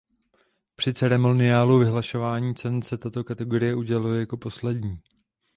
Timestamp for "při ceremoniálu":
0.75-1.79